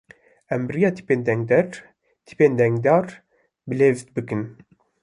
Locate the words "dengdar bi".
2.59-3.73